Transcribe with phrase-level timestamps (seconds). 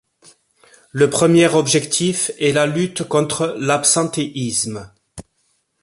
[0.89, 4.89] Le premier objectif est la lutte contre l’absentéisme.